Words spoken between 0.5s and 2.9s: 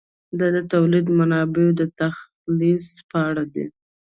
د تولیدي منابعو د تخصیص